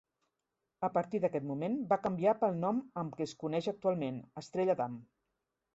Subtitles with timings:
[0.87, 5.03] A partir d'aquest moment va canviar pel nom amb què es coneix actualment, Estrella Damm.